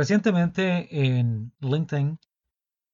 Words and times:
Recientemente 0.00 1.08
en 1.16 1.52
LinkedIn 1.58 2.20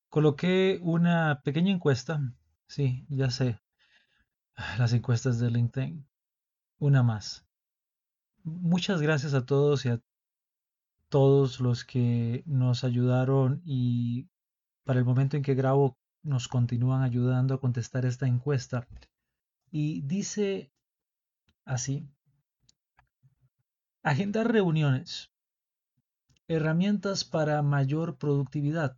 coloqué 0.08 0.78
una 0.80 1.42
pequeña 1.44 1.70
encuesta. 1.70 2.32
Sí, 2.66 3.04
ya 3.10 3.30
sé, 3.30 3.60
las 4.78 4.94
encuestas 4.94 5.38
de 5.38 5.50
LinkedIn. 5.50 6.06
Una 6.78 7.02
más. 7.02 7.44
Muchas 8.42 9.02
gracias 9.02 9.34
a 9.34 9.44
todos 9.44 9.84
y 9.84 9.90
a 9.90 10.00
todos 11.10 11.60
los 11.60 11.84
que 11.84 12.42
nos 12.46 12.84
ayudaron 12.84 13.60
y 13.66 14.30
para 14.84 14.98
el 14.98 15.04
momento 15.04 15.36
en 15.36 15.42
que 15.42 15.54
grabo 15.54 15.98
nos 16.22 16.48
continúan 16.48 17.02
ayudando 17.02 17.52
a 17.52 17.60
contestar 17.60 18.06
esta 18.06 18.26
encuesta. 18.26 18.88
Y 19.70 20.00
dice 20.00 20.72
así, 21.66 22.08
agendar 24.02 24.50
reuniones, 24.50 25.33
herramientas 26.48 27.24
para 27.24 27.62
mayor 27.62 28.16
productividad. 28.16 28.96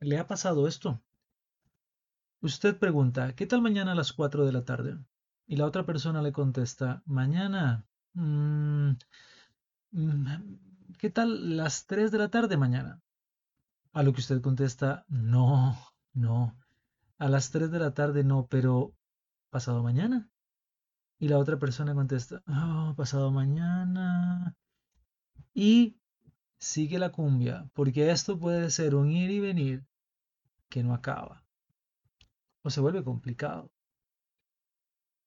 ¿Le 0.00 0.18
ha 0.18 0.26
pasado 0.26 0.66
esto? 0.66 1.02
Usted 2.40 2.78
pregunta, 2.78 3.34
¿qué 3.34 3.46
tal 3.46 3.62
mañana 3.62 3.92
a 3.92 3.94
las 3.94 4.12
4 4.12 4.46
de 4.46 4.52
la 4.52 4.64
tarde? 4.64 4.98
Y 5.46 5.56
la 5.56 5.66
otra 5.66 5.86
persona 5.86 6.22
le 6.22 6.32
contesta, 6.32 7.02
mañana, 7.06 7.86
mm, 8.14 8.90
mm, 9.92 10.26
¿qué 10.98 11.10
tal 11.10 11.56
las 11.56 11.86
3 11.86 12.10
de 12.10 12.18
la 12.18 12.28
tarde 12.28 12.56
mañana? 12.56 13.00
A 13.92 14.02
lo 14.02 14.12
que 14.12 14.20
usted 14.20 14.40
contesta, 14.42 15.04
no, 15.08 15.76
no, 16.12 16.56
a 17.18 17.28
las 17.28 17.50
3 17.50 17.70
de 17.70 17.78
la 17.78 17.94
tarde 17.94 18.24
no, 18.24 18.46
pero 18.46 18.94
pasado 19.50 19.82
mañana. 19.82 20.28
Y 21.18 21.28
la 21.28 21.38
otra 21.38 21.58
persona 21.58 21.94
contesta, 21.94 22.42
oh, 22.46 22.94
pasado 22.96 23.30
mañana. 23.30 24.54
Y 25.54 25.98
sigue 26.58 26.98
la 26.98 27.10
cumbia, 27.10 27.68
porque 27.74 28.10
esto 28.10 28.38
puede 28.38 28.70
ser 28.70 28.94
un 28.94 29.10
ir 29.10 29.30
y 29.30 29.40
venir 29.40 29.84
que 30.68 30.82
no 30.82 30.94
acaba. 30.94 31.44
O 32.62 32.70
se 32.70 32.80
vuelve 32.80 33.04
complicado. 33.04 33.70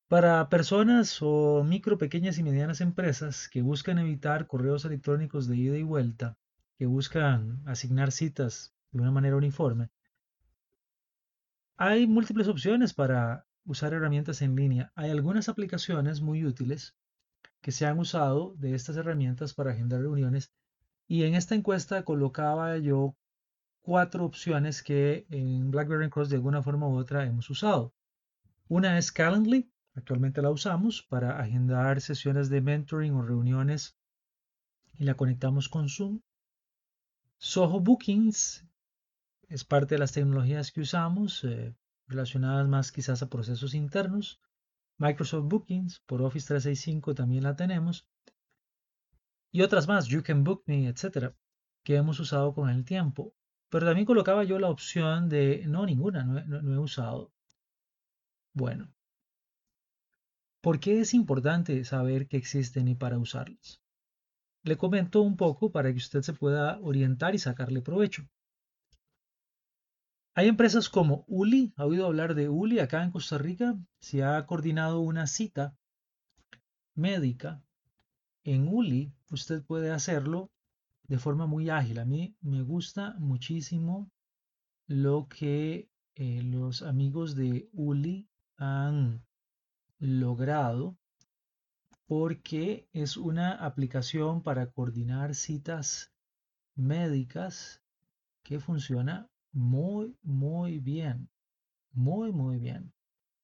Para 0.07 0.49
personas 0.49 1.19
o 1.21 1.63
micro, 1.63 1.97
pequeñas 1.97 2.37
y 2.39 2.43
medianas 2.43 2.81
empresas 2.81 3.47
que 3.47 3.61
buscan 3.61 3.99
evitar 3.99 4.47
correos 4.47 4.83
electrónicos 4.85 5.47
de 5.47 5.57
ida 5.57 5.77
y 5.77 5.83
vuelta, 5.83 6.37
que 6.77 6.87
buscan 6.87 7.61
asignar 7.67 8.11
citas 8.11 8.73
de 8.91 9.01
una 9.01 9.11
manera 9.11 9.35
uniforme, 9.35 9.89
hay 11.81 12.07
múltiples 12.07 12.49
opciones 12.49 12.93
para 12.93 13.47
usar 13.65 13.93
herramientas 13.93 14.41
en 14.41 14.53
línea. 14.53 14.91
Hay 14.95 15.11
algunas 15.11 15.47
aplicaciones 15.47 16.19
muy 16.19 16.43
útiles 16.43 16.93
que 17.61 17.71
se 17.71 17.85
han 17.85 17.99
usado 17.99 18.53
de 18.57 18.75
estas 18.75 18.97
herramientas 18.97 19.53
para 19.53 19.71
agendar 19.71 20.01
reuniones 20.01 20.51
y 21.09 21.23
en 21.23 21.33
esta 21.33 21.55
encuesta 21.55 22.03
colocaba 22.03 22.77
yo 22.77 23.17
cuatro 23.81 24.23
opciones 24.25 24.83
que 24.83 25.25
en 25.31 25.71
BlackBerry 25.71 26.11
Cross 26.11 26.29
de 26.29 26.35
alguna 26.35 26.61
forma 26.61 26.87
u 26.87 26.97
otra 26.97 27.25
hemos 27.25 27.49
usado. 27.49 27.95
Una 28.67 28.95
es 28.99 29.11
Calendly, 29.11 29.71
actualmente 29.95 30.43
la 30.43 30.51
usamos 30.51 31.01
para 31.01 31.39
agendar 31.39 31.99
sesiones 31.99 32.49
de 32.49 32.61
mentoring 32.61 33.15
o 33.15 33.23
reuniones 33.23 33.97
y 34.99 35.05
la 35.05 35.15
conectamos 35.15 35.67
con 35.67 35.89
Zoom. 35.89 36.21
Soho 37.39 37.79
Bookings 37.79 38.67
es 39.47 39.65
parte 39.65 39.95
de 39.95 39.99
las 39.99 40.11
tecnologías 40.11 40.71
que 40.71 40.81
usamos, 40.81 41.43
eh, 41.43 41.75
relacionadas 42.05 42.67
más 42.67 42.91
quizás 42.91 43.23
a 43.23 43.29
procesos 43.29 43.73
internos. 43.73 44.39
Microsoft 44.99 45.47
Bookings, 45.47 46.01
por 46.01 46.21
Office 46.21 46.45
365 46.45 47.15
también 47.15 47.43
la 47.43 47.55
tenemos. 47.55 48.07
Y 49.51 49.61
otras 49.61 49.87
más, 49.87 50.07
You 50.07 50.23
Can 50.23 50.43
Book 50.43 50.63
Me, 50.67 50.87
etcétera, 50.87 51.35
que 51.83 51.95
hemos 51.95 52.19
usado 52.19 52.53
con 52.53 52.69
el 52.69 52.85
tiempo. 52.85 53.33
Pero 53.69 53.85
también 53.85 54.05
colocaba 54.05 54.43
yo 54.43 54.59
la 54.59 54.69
opción 54.69 55.29
de 55.29 55.63
no, 55.67 55.85
ninguna, 55.85 56.23
no 56.23 56.73
he 56.73 56.77
usado. 56.77 57.31
Bueno, 58.53 58.91
¿por 60.61 60.79
qué 60.79 60.99
es 61.01 61.13
importante 61.13 61.83
saber 61.85 62.27
que 62.27 62.37
existen 62.37 62.87
y 62.87 62.95
para 62.95 63.17
usarlas? 63.19 63.81
Le 64.63 64.75
comento 64.75 65.21
un 65.21 65.37
poco 65.37 65.71
para 65.71 65.91
que 65.91 65.97
usted 65.97 66.21
se 66.21 66.33
pueda 66.33 66.79
orientar 66.81 67.35
y 67.35 67.39
sacarle 67.39 67.81
provecho. 67.81 68.27
Hay 70.35 70.47
empresas 70.47 70.89
como 70.89 71.25
Uli, 71.27 71.73
¿ha 71.75 71.85
oído 71.85 72.05
hablar 72.05 72.33
de 72.33 72.49
Uli 72.49 72.79
acá 72.79 73.03
en 73.03 73.11
Costa 73.11 73.37
Rica? 73.37 73.77
Se 73.99 74.23
ha 74.23 74.45
coordinado 74.45 74.99
una 74.99 75.27
cita 75.27 75.75
médica 76.95 77.63
en 78.53 78.67
Uli, 78.67 79.13
usted 79.29 79.63
puede 79.63 79.91
hacerlo 79.91 80.49
de 81.07 81.19
forma 81.19 81.45
muy 81.45 81.69
ágil. 81.69 81.99
A 81.99 82.05
mí 82.05 82.35
me 82.41 82.63
gusta 82.63 83.15
muchísimo 83.19 84.09
lo 84.87 85.27
que 85.27 85.89
eh, 86.15 86.41
los 86.43 86.81
amigos 86.81 87.35
de 87.35 87.69
Uli 87.73 88.27
han 88.57 89.23
logrado 89.99 90.97
porque 92.07 92.87
es 92.91 93.17
una 93.17 93.53
aplicación 93.53 94.41
para 94.41 94.71
coordinar 94.71 95.35
citas 95.35 96.11
médicas 96.75 97.83
que 98.41 98.59
funciona 98.59 99.29
muy, 99.51 100.17
muy 100.23 100.79
bien. 100.79 101.29
Muy, 101.91 102.31
muy 102.31 102.57
bien. 102.57 102.91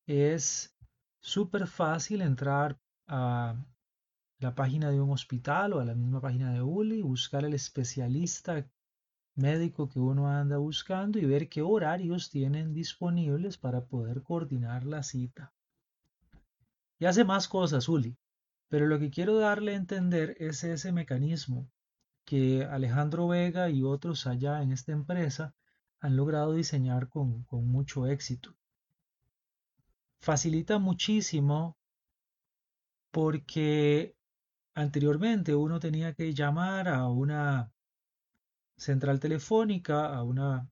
Es 0.07 0.75
súper 1.19 1.67
fácil 1.67 2.21
entrar 2.21 2.79
a 3.07 3.55
la 4.39 4.55
página 4.55 4.91
de 4.91 4.99
un 4.99 5.11
hospital 5.11 5.73
o 5.73 5.79
a 5.79 5.85
la 5.85 5.95
misma 5.95 6.21
página 6.21 6.53
de 6.53 6.61
ULI, 6.61 7.01
buscar 7.01 7.45
el 7.45 7.53
especialista 7.53 8.67
médico 9.35 9.89
que 9.89 9.99
uno 9.99 10.29
anda 10.29 10.57
buscando 10.57 11.19
y 11.19 11.25
ver 11.25 11.49
qué 11.49 11.61
horarios 11.61 12.29
tienen 12.29 12.73
disponibles 12.73 13.57
para 13.57 13.85
poder 13.85 14.23
coordinar 14.23 14.85
la 14.85 15.03
cita. 15.03 15.53
Y 16.99 17.05
hace 17.05 17.25
más 17.25 17.47
cosas, 17.47 17.89
Uli, 17.89 18.17
pero 18.69 18.87
lo 18.87 18.99
que 18.99 19.09
quiero 19.09 19.37
darle 19.37 19.73
a 19.73 19.77
entender 19.77 20.35
es 20.39 20.63
ese 20.63 20.91
mecanismo 20.91 21.69
que 22.23 22.65
Alejandro 22.65 23.27
Vega 23.27 23.69
y 23.69 23.83
otros 23.83 24.25
allá 24.25 24.61
en 24.63 24.71
esta 24.71 24.91
empresa 24.91 25.53
han 25.99 26.15
logrado 26.15 26.53
diseñar 26.53 27.09
con, 27.09 27.45
mucho 27.49 28.07
éxito. 28.07 28.55
Facilita 30.19 30.79
muchísimo 30.79 31.77
porque 33.11 34.14
anteriormente 34.75 35.55
uno 35.55 35.79
tenía 35.79 36.13
que 36.13 36.33
llamar 36.33 36.87
a 36.89 37.07
una 37.09 37.71
central 38.77 39.19
telefónica, 39.19 40.13
a 40.15 40.23
una 40.23 40.69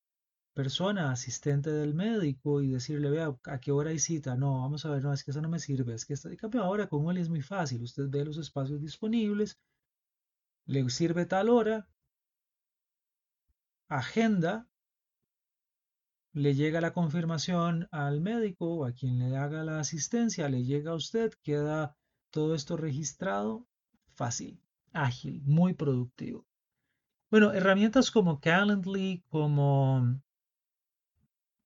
persona, 0.54 1.12
asistente 1.12 1.72
del 1.72 1.94
médico 1.96 2.62
y 2.62 2.70
decirle, 2.70 3.10
vea, 3.10 3.36
¿a 3.46 3.60
qué 3.60 3.72
hora 3.72 3.90
hay 3.92 4.00
cita? 4.00 4.36
No, 4.36 4.62
vamos 4.62 4.86
a 4.86 4.92
ver, 4.92 5.04
no, 5.04 5.14
es 5.14 5.24
que 5.24 5.32
eso 5.32 5.42
no 5.42 5.50
me 5.50 5.60
sirve, 5.60 5.96
es 5.96 6.06
que 6.06 6.14
está, 6.14 6.36
cambio 6.36 6.64
ahora 6.64 6.88
con 6.88 7.10
él 7.10 7.18
es 7.18 7.30
muy 7.30 7.42
fácil, 7.42 7.82
usted 7.82 8.10
ve 8.10 8.26
los 8.26 8.38
espacios 8.38 8.82
disponibles, 8.82 9.58
le 10.66 10.88
sirve 10.90 11.26
tal 11.26 11.50
hora, 11.50 11.88
agenda 13.88 14.68
le 16.34 16.56
llega 16.56 16.82
la 16.82 16.94
confirmación 16.94 17.88
al 17.92 18.20
médico 18.20 18.66
o 18.76 18.86
a 18.86 18.92
quien 18.92 19.20
le 19.20 19.38
haga 19.38 19.64
la 19.64 19.80
asistencia, 19.80 20.50
le 20.50 20.64
llega 20.64 20.92
a 20.92 20.96
usted, 20.96 21.32
queda 21.44 21.96
todo 22.32 22.56
esto 22.56 22.76
registrado, 22.76 23.68
fácil, 24.16 24.60
ágil, 24.92 25.42
muy 25.44 25.74
productivo. 25.74 26.46
Bueno, 27.30 27.52
herramientas 27.52 28.12
como 28.12 28.40
Calendly, 28.40 29.24
como 29.30 30.22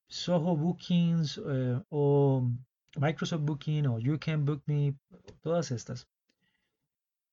Soho 0.07 0.55
Bookings 0.55 1.41
eh, 1.45 1.81
o 1.89 2.49
Microsoft 2.97 3.41
Booking 3.41 3.87
o 3.87 3.99
You 3.99 4.17
Can 4.19 4.45
Book 4.45 4.63
Me, 4.65 4.95
todas 5.41 5.71
estas. 5.71 6.07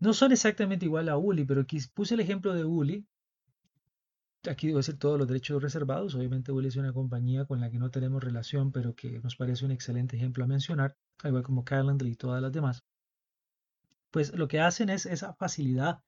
No 0.01 0.13
son 0.13 0.33
exactamente 0.33 0.85
igual 0.85 1.09
a 1.09 1.17
Uli, 1.17 1.45
pero 1.45 1.63
aquí 1.63 1.79
puse 1.95 2.15
el 2.15 2.21
ejemplo 2.21 2.53
de 2.53 2.65
Uli 2.65 3.07
aquí 4.51 4.67
debo 4.67 4.79
decir 4.79 4.99
todos 4.99 5.19
los 5.19 5.29
derechos 5.29 5.63
reservados. 5.63 6.15
Obviamente 6.15 6.53
Willy 6.53 6.69
es 6.69 6.77
una 6.77 6.93
compañía 6.93 7.45
con 7.45 7.61
la 7.61 7.71
que 7.71 7.79
no 7.79 7.91
tenemos 7.91 8.23
relación, 8.23 8.73
pero 8.73 8.95
que 8.95 9.21
nos 9.21 9.37
parece 9.37 9.65
un 9.65 9.71
excelente 9.71 10.17
ejemplo 10.17 10.45
a 10.45 10.47
mencionar, 10.47 10.97
al 11.23 11.31
igual 11.31 11.43
como 11.43 11.65
Calendly 11.65 12.11
y 12.13 12.17
todas 12.17 12.43
las 12.43 12.53
demás. 12.53 12.83
Pues 14.15 14.33
lo 14.33 14.47
que 14.47 14.61
hacen 14.61 14.91
es 14.91 15.07
esa 15.07 15.35
facilidad 15.35 16.01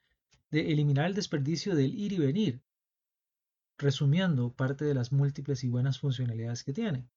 de 0.52 0.70
eliminar 0.70 1.06
el 1.06 1.14
desperdicio 1.16 1.74
del 1.74 1.92
ir 1.92 2.12
y 2.12 2.18
venir, 2.18 2.62
resumiendo 3.78 4.52
parte 4.52 4.84
de 4.84 4.94
las 4.94 5.10
múltiples 5.10 5.64
y 5.64 5.68
buenas 5.68 5.98
funcionalidades 5.98 6.62
que 6.62 6.72
tiene. 6.72 7.08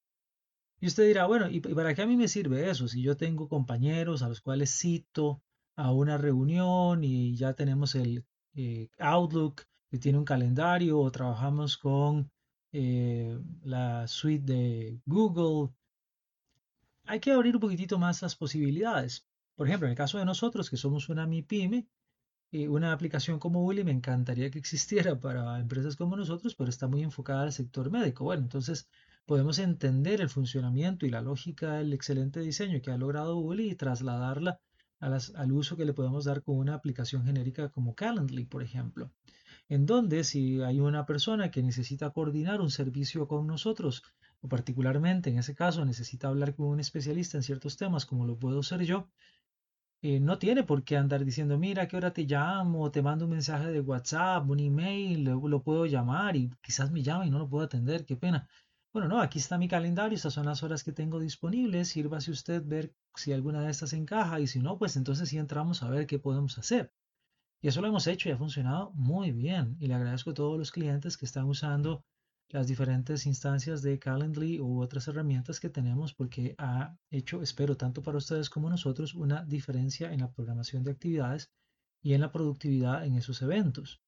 Y 0.79 0.87
usted 0.87 1.05
dirá, 1.05 1.27
bueno, 1.27 1.47
¿y 1.47 1.59
para 1.59 1.93
qué 1.93 2.01
a 2.01 2.07
mí 2.07 2.17
me 2.17 2.27
sirve 2.27 2.71
eso? 2.71 2.87
Si 2.87 3.03
yo 3.03 3.15
tengo 3.15 3.47
compañeros 3.47 4.23
a 4.23 4.29
los 4.29 4.41
cuales 4.41 4.71
cito 4.71 5.43
a 5.75 5.91
una 5.91 6.17
reunión 6.17 7.03
y 7.03 7.35
ya 7.35 7.53
tenemos 7.53 7.93
el 7.93 8.25
eh, 8.55 8.89
Outlook 8.97 9.67
que 9.91 9.99
tiene 9.99 10.17
un 10.17 10.25
calendario 10.25 10.99
o 10.99 11.11
trabajamos 11.11 11.77
con 11.77 12.31
eh, 12.71 13.39
la 13.61 14.07
suite 14.07 14.51
de 14.51 14.99
Google. 15.05 15.71
Hay 17.05 17.19
que 17.19 17.31
abrir 17.31 17.53
un 17.57 17.61
poquitito 17.61 17.99
más 17.99 18.23
las 18.23 18.35
posibilidades. 18.35 19.29
Por 19.59 19.67
ejemplo, 19.67 19.87
en 19.87 19.91
el 19.91 19.97
caso 19.97 20.17
de 20.17 20.23
nosotros, 20.23 20.69
que 20.69 20.77
somos 20.77 21.09
una 21.09 21.27
MIPYME, 21.27 21.85
eh, 22.53 22.69
una 22.69 22.93
aplicación 22.93 23.39
como 23.39 23.65
Uli 23.65 23.83
me 23.83 23.91
encantaría 23.91 24.49
que 24.49 24.57
existiera 24.57 25.19
para 25.19 25.59
empresas 25.59 25.97
como 25.97 26.15
nosotros, 26.15 26.55
pero 26.55 26.69
está 26.69 26.87
muy 26.87 27.03
enfocada 27.03 27.41
al 27.41 27.51
sector 27.51 27.91
médico. 27.91 28.23
Bueno, 28.23 28.43
entonces 28.43 28.87
podemos 29.25 29.59
entender 29.59 30.21
el 30.21 30.29
funcionamiento 30.29 31.05
y 31.05 31.09
la 31.09 31.21
lógica 31.21 31.73
del 31.73 31.91
excelente 31.91 32.39
diseño 32.39 32.81
que 32.81 32.91
ha 32.91 32.97
logrado 32.97 33.35
Uli 33.35 33.69
y 33.69 33.75
trasladarla 33.75 34.61
al 34.99 35.51
uso 35.51 35.75
que 35.75 35.83
le 35.83 35.93
podemos 35.93 36.23
dar 36.23 36.41
con 36.41 36.55
una 36.55 36.75
aplicación 36.75 37.25
genérica 37.25 37.67
como 37.67 37.95
Calendly, 37.95 38.45
por 38.45 38.63
ejemplo 38.63 39.11
en 39.69 39.85
donde 39.85 40.23
si 40.23 40.61
hay 40.61 40.79
una 40.79 41.05
persona 41.05 41.51
que 41.51 41.61
necesita 41.61 42.09
coordinar 42.09 42.59
un 42.59 42.71
servicio 42.71 43.27
con 43.27 43.45
nosotros, 43.45 44.03
o 44.41 44.47
particularmente 44.47 45.29
en 45.29 45.37
ese 45.37 45.53
caso 45.53 45.85
necesita 45.85 46.27
hablar 46.27 46.55
con 46.55 46.67
un 46.67 46.79
especialista 46.79 47.37
en 47.37 47.43
ciertos 47.43 47.77
temas, 47.77 48.07
como 48.07 48.25
lo 48.25 48.37
puedo 48.37 48.63
ser 48.63 48.81
yo, 48.83 49.07
eh, 50.01 50.19
no 50.19 50.39
tiene 50.39 50.63
por 50.63 50.83
qué 50.83 50.97
andar 50.97 51.25
diciendo, 51.25 51.57
mira, 51.57 51.87
qué 51.87 51.97
hora 51.97 52.13
te 52.13 52.23
llamo, 52.23 52.91
te 52.91 53.01
mando 53.01 53.25
un 53.25 53.31
mensaje 53.31 53.71
de 53.71 53.81
WhatsApp, 53.81 54.49
un 54.49 54.59
email, 54.59 55.23
lo, 55.23 55.47
lo 55.47 55.63
puedo 55.63 55.85
llamar 55.85 56.35
y 56.35 56.49
quizás 56.61 56.91
me 56.91 57.03
llama 57.03 57.25
y 57.25 57.29
no 57.29 57.39
lo 57.39 57.49
puedo 57.49 57.65
atender, 57.65 58.05
qué 58.05 58.15
pena. 58.15 58.47
Bueno, 58.93 59.07
no, 59.07 59.21
aquí 59.21 59.39
está 59.39 59.57
mi 59.57 59.67
calendario, 59.67 60.15
estas 60.15 60.33
son 60.33 60.45
las 60.47 60.63
horas 60.63 60.83
que 60.83 60.91
tengo 60.91 61.19
disponibles, 61.19 61.89
sírvase 61.89 62.31
usted 62.31 62.63
ver 62.65 62.93
si 63.15 63.33
alguna 63.33 63.61
de 63.61 63.71
estas 63.71 63.93
encaja 63.93 64.39
y 64.39 64.47
si 64.47 64.59
no, 64.59 64.77
pues 64.77 64.95
entonces 64.97 65.29
sí 65.29 65.37
entramos 65.37 65.83
a 65.83 65.89
ver 65.89 66.07
qué 66.07 66.17
podemos 66.19 66.57
hacer. 66.57 66.91
Y 67.61 67.67
eso 67.67 67.81
lo 67.81 67.87
hemos 67.87 68.07
hecho 68.07 68.29
y 68.29 68.31
ha 68.31 68.37
funcionado 68.37 68.91
muy 68.95 69.31
bien. 69.31 69.75
Y 69.79 69.87
le 69.87 69.95
agradezco 69.95 70.31
a 70.31 70.33
todos 70.33 70.57
los 70.57 70.71
clientes 70.71 71.17
que 71.17 71.25
están 71.25 71.45
usando 71.45 72.03
las 72.49 72.67
diferentes 72.67 73.27
instancias 73.27 73.83
de 73.83 73.99
Calendly 73.99 74.59
u 74.59 74.81
otras 74.81 75.07
herramientas 75.07 75.59
que 75.59 75.69
tenemos 75.69 76.13
porque 76.15 76.55
ha 76.57 76.97
hecho, 77.11 77.43
espero, 77.43 77.77
tanto 77.77 78.01
para 78.01 78.17
ustedes 78.17 78.49
como 78.49 78.69
nosotros, 78.69 79.13
una 79.13 79.45
diferencia 79.45 80.11
en 80.11 80.21
la 80.21 80.31
programación 80.31 80.83
de 80.83 80.91
actividades 80.91 81.51
y 82.01 82.13
en 82.13 82.21
la 82.21 82.31
productividad 82.31 83.05
en 83.05 83.15
esos 83.15 83.41
eventos. 83.43 84.01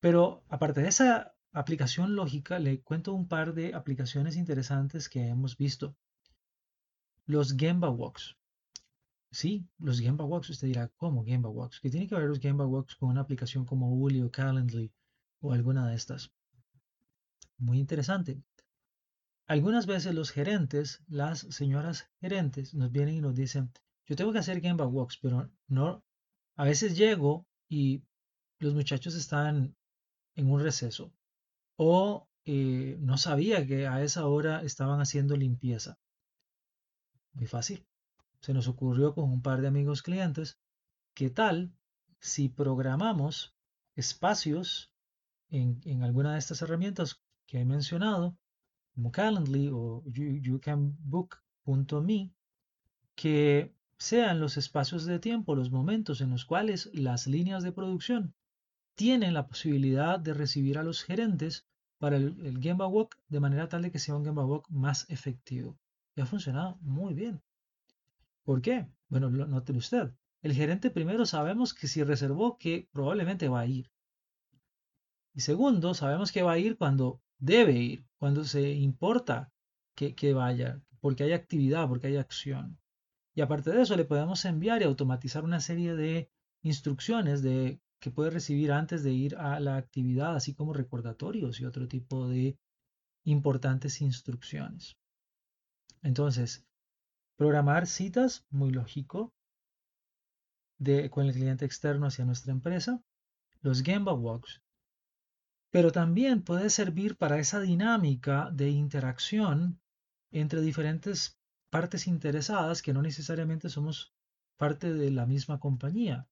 Pero 0.00 0.42
aparte 0.48 0.82
de 0.82 0.88
esa 0.88 1.36
aplicación 1.52 2.16
lógica, 2.16 2.58
le 2.58 2.80
cuento 2.82 3.14
un 3.14 3.28
par 3.28 3.54
de 3.54 3.72
aplicaciones 3.72 4.36
interesantes 4.36 5.08
que 5.08 5.28
hemos 5.28 5.56
visto. 5.56 5.94
Los 7.24 7.56
Gemba 7.56 7.88
Walks. 7.88 8.36
Sí, 9.30 9.64
los 9.78 10.00
Gemba 10.00 10.24
Walks, 10.24 10.50
usted 10.50 10.66
dirá, 10.66 10.88
¿cómo 10.96 11.24
Gemba 11.24 11.50
Walks? 11.50 11.78
¿Qué 11.80 11.88
tiene 11.88 12.08
que 12.08 12.16
ver 12.16 12.28
los 12.28 12.40
Gemba 12.40 12.66
Walks 12.66 12.96
con 12.96 13.10
una 13.10 13.20
aplicación 13.20 13.64
como 13.64 13.94
Uli 13.94 14.22
o 14.22 14.30
Calendly 14.30 14.92
o 15.40 15.52
alguna 15.52 15.88
de 15.88 15.94
estas? 15.94 16.32
Muy 17.58 17.78
interesante. 17.78 18.42
Algunas 19.46 19.86
veces 19.86 20.14
los 20.14 20.30
gerentes, 20.30 21.02
las 21.08 21.40
señoras 21.40 22.08
gerentes, 22.20 22.74
nos 22.74 22.90
vienen 22.90 23.16
y 23.16 23.20
nos 23.20 23.34
dicen, 23.34 23.72
yo 24.06 24.16
tengo 24.16 24.32
que 24.32 24.38
hacer 24.38 24.60
Gemba 24.60 24.86
Walks, 24.86 25.18
pero 25.18 25.50
no, 25.68 26.04
a 26.56 26.64
veces 26.64 26.96
llego 26.96 27.46
y 27.68 28.02
los 28.58 28.74
muchachos 28.74 29.14
están 29.14 29.76
en 30.34 30.50
un 30.50 30.62
receso 30.62 31.12
o 31.76 32.28
eh, 32.44 32.96
no 33.00 33.18
sabía 33.18 33.66
que 33.66 33.86
a 33.86 34.02
esa 34.02 34.26
hora 34.26 34.62
estaban 34.62 35.00
haciendo 35.00 35.36
limpieza. 35.36 35.98
Muy 37.32 37.46
fácil 37.46 37.86
se 38.42 38.52
nos 38.52 38.66
ocurrió 38.68 39.14
con 39.14 39.30
un 39.30 39.40
par 39.40 39.60
de 39.60 39.68
amigos 39.68 40.02
clientes, 40.02 40.58
¿qué 41.14 41.30
tal 41.30 41.72
si 42.18 42.48
programamos 42.48 43.54
espacios 43.94 44.92
en, 45.48 46.02
alguna 46.02 46.32
de 46.32 46.40
estas 46.40 46.60
herramientas 46.62 47.21
que 47.52 47.60
he 47.60 47.64
mencionado, 47.66 48.38
como 48.94 49.12
Calendly 49.12 49.68
o 49.70 50.02
youcanbook.me, 50.06 52.32
que 53.14 53.74
sean 53.98 54.40
los 54.40 54.56
espacios 54.56 55.04
de 55.04 55.18
tiempo, 55.18 55.54
los 55.54 55.70
momentos 55.70 56.22
en 56.22 56.30
los 56.30 56.46
cuales 56.46 56.88
las 56.94 57.26
líneas 57.26 57.62
de 57.62 57.72
producción 57.72 58.34
tienen 58.94 59.34
la 59.34 59.48
posibilidad 59.48 60.18
de 60.18 60.32
recibir 60.32 60.78
a 60.78 60.82
los 60.82 61.02
gerentes 61.02 61.66
para 61.98 62.16
el, 62.16 62.40
el 62.46 62.58
Gemba 62.62 62.86
Walk 62.86 63.18
de 63.28 63.40
manera 63.40 63.68
tal 63.68 63.82
de 63.82 63.90
que 63.90 63.98
sea 63.98 64.16
un 64.16 64.24
Gemba 64.24 64.46
Walk 64.46 64.70
más 64.70 65.04
efectivo. 65.10 65.78
Y 66.16 66.22
ha 66.22 66.26
funcionado 66.26 66.78
muy 66.80 67.12
bien. 67.12 67.42
¿Por 68.44 68.62
qué? 68.62 68.88
Bueno, 69.10 69.28
note 69.28 69.72
usted. 69.72 70.10
El 70.40 70.54
gerente 70.54 70.90
primero 70.90 71.26
sabemos 71.26 71.74
que 71.74 71.86
si 71.86 72.02
reservó 72.02 72.56
que 72.56 72.88
probablemente 72.92 73.50
va 73.50 73.60
a 73.60 73.66
ir. 73.66 73.90
Y 75.34 75.42
segundo, 75.42 75.92
sabemos 75.92 76.32
que 76.32 76.42
va 76.42 76.52
a 76.52 76.58
ir 76.58 76.78
cuando 76.78 77.20
debe 77.42 77.72
ir, 77.72 78.06
cuando 78.16 78.44
se 78.44 78.70
importa 78.70 79.52
que, 79.94 80.32
vaya, 80.32 80.80
porque 81.00 81.24
hay 81.24 81.32
actividad, 81.32 81.88
porque 81.88 82.06
hay 82.06 82.16
acción. 82.16 82.78
Y 83.34 83.40
aparte 83.40 83.70
de 83.70 83.82
eso, 83.82 83.96
le 83.96 84.04
podemos 84.04 84.44
enviar 84.44 84.80
y 84.80 84.84
automatizar 84.84 85.44
una 85.44 85.60
serie 85.60 85.94
de 85.94 86.30
instrucciones 86.62 87.42
de, 87.42 87.80
que 88.00 88.10
puede 88.10 88.30
recibir 88.30 88.72
antes 88.72 89.02
de 89.02 89.12
ir 89.12 89.36
a 89.36 89.60
la 89.60 89.76
actividad, 89.76 90.36
así 90.36 90.54
como 90.54 90.72
recordatorios 90.72 91.60
y 91.60 91.64
otro 91.64 91.88
tipo 91.88 92.28
de 92.28 92.56
importantes 93.24 94.00
instrucciones. 94.00 94.96
Entonces, 96.02 96.64
Programar 97.42 97.88
citas, 97.88 98.46
muy 98.50 98.70
lógico, 98.70 99.34
de, 100.78 101.10
con 101.10 101.26
el 101.26 101.32
cliente 101.32 101.64
externo 101.64 102.06
hacia 102.06 102.24
nuestra 102.24 102.52
empresa. 102.52 103.02
Los 103.62 103.82
Gemba 103.82 104.12
Walks. 104.12 104.62
Pero 105.72 105.90
también 105.90 106.42
puede 106.42 106.68
servir 106.68 107.16
para 107.16 107.38
esa 107.38 107.58
dinámica 107.58 108.50
de 108.52 108.68
interacción 108.68 109.80
entre 110.30 110.60
diferentes 110.60 111.40
partes 111.70 112.06
interesadas 112.06 112.82
que 112.82 112.92
no 112.92 113.00
necesariamente 113.00 113.70
somos 113.70 114.14
parte 114.58 114.92
de 114.92 115.10
la 115.10 115.24
misma 115.24 115.58
compañía. 115.58 116.28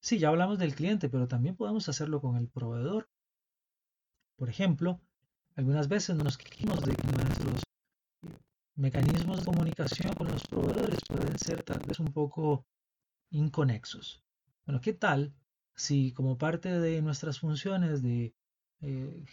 Sí, 0.00 0.18
ya 0.18 0.28
hablamos 0.30 0.58
del 0.58 0.74
cliente, 0.74 1.08
pero 1.08 1.28
también 1.28 1.54
podemos 1.54 1.88
hacerlo 1.88 2.20
con 2.20 2.36
el 2.36 2.48
proveedor. 2.48 3.08
Por 4.36 4.48
ejemplo, 4.48 5.00
algunas 5.54 5.86
veces 5.86 6.16
nos 6.16 6.36
quejamos 6.36 6.80
de 6.80 6.96
que 6.96 7.06
nuestros 7.12 7.62
mecanismos 8.74 9.38
de 9.38 9.44
comunicación 9.44 10.14
con 10.14 10.26
los 10.26 10.44
proveedores 10.48 10.98
pueden 11.06 11.38
ser 11.38 11.62
tal 11.62 11.78
vez 11.86 12.00
un 12.00 12.12
poco 12.12 12.66
inconexos. 13.30 14.24
Bueno, 14.66 14.80
¿qué 14.80 14.94
tal 14.94 15.32
si 15.74 16.12
como 16.12 16.38
parte 16.38 16.80
de 16.80 17.02
nuestras 17.02 17.38
funciones 17.38 18.02
de 18.02 18.34
eh, 18.80 19.24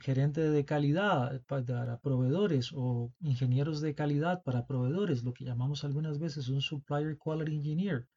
gerente 0.00 0.40
de 0.40 0.64
calidad 0.64 1.40
para 1.46 2.00
proveedores 2.00 2.72
o 2.74 3.12
ingenieros 3.20 3.80
de 3.80 3.94
calidad 3.94 4.42
para 4.42 4.66
proveedores, 4.66 5.22
lo 5.22 5.32
que 5.32 5.44
llamamos 5.44 5.84
algunas 5.84 6.18
veces 6.18 6.48
un 6.48 6.60
Supplier 6.60 7.16
Quality 7.16 7.54
Engineer, 7.56 8.08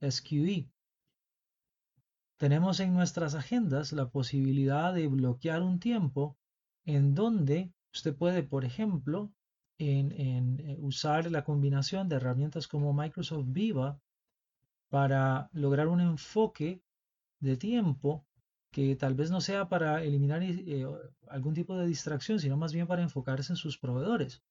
SQE, 0.00 0.68
tenemos 2.38 2.78
en 2.78 2.94
nuestras 2.94 3.34
agendas 3.34 3.92
la 3.92 4.10
posibilidad 4.10 4.94
de 4.94 5.08
bloquear 5.08 5.60
un 5.60 5.80
tiempo 5.80 6.38
en 6.84 7.16
donde 7.16 7.72
usted 7.92 8.14
puede, 8.14 8.44
por 8.44 8.64
ejemplo, 8.64 9.32
en, 9.78 10.12
eh, 10.12 10.76
usar 10.78 11.30
la 11.32 11.42
combinación 11.42 12.08
de 12.08 12.16
herramientas 12.16 12.68
como 12.68 12.94
Microsoft 12.94 13.46
Viva 13.48 14.00
para 14.88 15.50
lograr 15.52 15.88
un 15.88 16.00
enfoque 16.00 16.80
de 17.40 17.56
tiempo 17.56 18.26
que 18.70 18.96
tal 18.96 19.14
vez 19.14 19.30
no 19.30 19.40
sea 19.40 19.68
para 19.68 20.02
eliminar 20.02 20.42
eh, 20.42 20.86
algún 21.28 21.54
tipo 21.54 21.76
de 21.76 21.86
distracción, 21.86 22.38
sino 22.38 22.56
más 22.56 22.72
bien 22.72 22.86
para 22.86 23.02
enfocarse 23.02 23.52
en 23.52 23.56
sus 23.56 23.78
proveedores. 23.78 24.42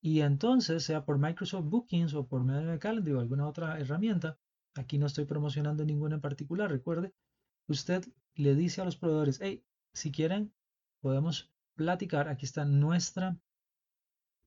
Y 0.00 0.20
entonces, 0.20 0.84
sea 0.84 1.04
por 1.04 1.18
Microsoft 1.18 1.66
Bookings 1.66 2.14
o 2.14 2.26
por 2.26 2.44
medio 2.44 2.68
de 2.68 3.14
o 3.14 3.20
alguna 3.20 3.48
otra 3.48 3.80
herramienta, 3.80 4.38
aquí 4.74 4.98
no 4.98 5.06
estoy 5.06 5.24
promocionando 5.24 5.84
ninguna 5.84 6.16
en 6.16 6.20
particular, 6.20 6.70
recuerde, 6.70 7.12
usted 7.66 8.04
le 8.34 8.54
dice 8.54 8.82
a 8.82 8.84
los 8.84 8.96
proveedores, 8.96 9.40
hey, 9.40 9.64
si 9.92 10.12
quieren, 10.12 10.52
podemos 11.00 11.50
platicar, 11.74 12.28
aquí 12.28 12.44
está 12.44 12.64
nuestra 12.64 13.38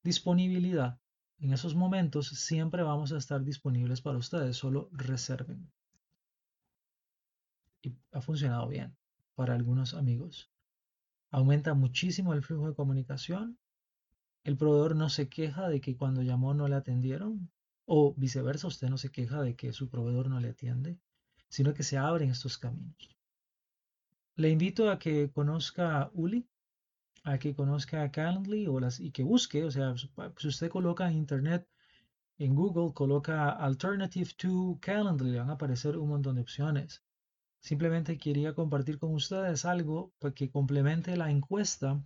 disponibilidad. 0.04 1.00
En 1.40 1.54
esos 1.54 1.76
momentos 1.76 2.28
siempre 2.30 2.84
vamos 2.84 3.12
a 3.12 3.18
estar 3.18 3.44
disponibles 3.44 4.02
para 4.02 4.18
ustedes, 4.18 4.58
solo 4.58 4.90
reserven. 4.92 5.72
Y 7.82 7.94
ha 8.12 8.22
funcionado 8.22 8.68
bien 8.68 8.96
para 9.36 9.56
algunos 9.56 9.94
amigos. 9.94 10.52
Aumenta 11.32 11.74
muchísimo 11.74 12.34
el 12.34 12.44
flujo 12.44 12.68
de 12.68 12.76
comunicación. 12.76 13.58
El 14.44 14.58
proveedor 14.58 14.96
no 14.96 15.10
se 15.10 15.30
queja 15.30 15.70
de 15.70 15.80
que 15.80 15.96
cuando 15.96 16.22
llamó 16.22 16.54
no 16.54 16.68
le 16.68 16.76
atendieron. 16.76 17.50
O 17.86 18.14
viceversa, 18.16 18.68
usted 18.68 18.90
no 18.90 18.98
se 18.98 19.12
queja 19.12 19.42
de 19.42 19.56
que 19.56 19.74
su 19.74 19.90
proveedor 19.90 20.30
no 20.30 20.40
le 20.40 20.50
atiende, 20.50 21.00
sino 21.48 21.74
que 21.74 21.84
se 21.84 21.98
abren 21.98 22.30
estos 22.30 22.58
caminos. 22.58 23.16
Le 24.36 24.50
invito 24.50 24.90
a 24.90 25.00
que 25.00 25.32
conozca 25.32 26.10
Uli, 26.14 26.48
a 27.24 27.38
que 27.38 27.56
conozca 27.56 28.12
Calendly 28.12 28.68
o 28.68 28.80
las, 28.80 29.00
y 29.00 29.12
que 29.12 29.24
busque, 29.24 29.64
o 29.64 29.72
sea, 29.72 29.96
si 30.38 30.48
usted 30.48 30.70
coloca 30.70 31.10
en 31.10 31.18
internet, 31.18 31.68
en 32.38 32.56
Google, 32.56 32.94
coloca 32.94 33.50
Alternative 33.50 34.32
to 34.38 34.78
Calendly, 34.82 35.32
le 35.32 35.40
van 35.40 35.50
a 35.50 35.54
aparecer 35.54 35.98
un 35.98 36.10
montón 36.10 36.36
de 36.36 36.42
opciones. 36.42 37.04
Simplemente 37.62 38.18
quería 38.18 38.54
compartir 38.54 39.00
con 39.00 39.14
ustedes 39.14 39.64
algo 39.66 40.14
que 40.36 40.50
complemente 40.50 41.16
la 41.18 41.32
encuesta 41.32 42.02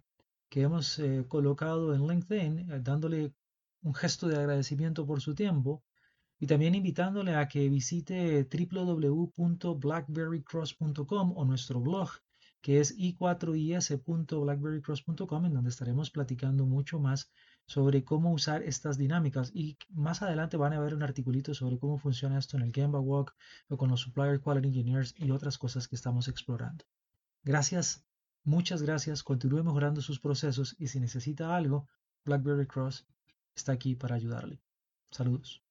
que 0.50 0.62
hemos 0.62 1.00
eh, 1.00 1.26
colocado 1.28 1.94
en 1.96 2.08
LinkedIn, 2.08 2.72
eh, 2.72 2.80
dándole 2.82 3.34
un 3.82 3.94
gesto 3.94 4.28
de 4.28 4.38
agradecimiento 4.38 5.06
por 5.06 5.22
su 5.22 5.36
tiempo. 5.36 5.84
y 6.40 6.48
también 6.48 6.76
invitándole 6.76 7.36
a 7.36 7.48
que 7.48 7.70
visite 7.70 8.48
www.blackberrycross.com 8.52 11.34
o 11.38 11.46
nuestro 11.46 11.80
blog 11.80 12.10
que 12.64 12.80
es 12.80 12.98
i4is.blackberrycross.com 12.98 15.46
en 15.46 15.54
donde 15.54 15.70
estaremos 15.70 16.10
platicando 16.10 16.66
mucho 16.66 16.98
más 16.98 17.30
sobre 17.66 18.04
cómo 18.06 18.32
usar 18.32 18.64
estas 18.64 18.98
dinámicas 18.98 19.52
y 19.54 19.78
más 19.90 20.22
adelante 20.22 20.56
van 20.56 20.72
a 20.72 20.80
ver 20.80 20.96
un 20.96 21.04
articulito 21.04 21.54
sobre 21.54 21.78
cómo 21.78 21.98
funciona 21.98 22.40
esto 22.40 22.56
en 22.56 22.64
el 22.64 22.72
Gemba 22.74 23.02
Walk 23.02 23.36
o 23.68 23.76
con 23.76 23.90
los 23.90 24.00
Supplier 24.00 24.40
Quality 24.40 24.70
Engineers 24.70 25.14
y 25.18 25.30
otras 25.32 25.58
cosas 25.58 25.90
que 25.90 25.98
estamos 25.98 26.30
explorando. 26.30 26.86
Gracias, 27.44 28.06
muchas 28.46 28.82
gracias, 28.82 29.24
continúe 29.24 29.62
mejorando 29.62 30.02
sus 30.02 30.22
procesos 30.22 30.78
y 30.80 30.88
si 30.88 31.02
necesita 31.02 31.58
algo, 31.58 31.90
BlackBerry 32.24 32.66
Cross 32.66 33.06
está 33.54 33.74
aquí 33.74 33.96
para 33.96 34.16
ayudarle. 34.16 34.62
Saludos. 35.12 35.62